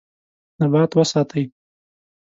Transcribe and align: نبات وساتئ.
نبات 0.61 0.97
وساتئ. 0.97 1.49